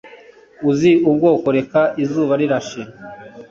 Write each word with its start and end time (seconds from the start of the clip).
Uzi 0.69 0.91
ubwoko 1.09 1.47
Reka 1.57 1.81
izuba 2.03 2.33
rirashe 2.39 2.81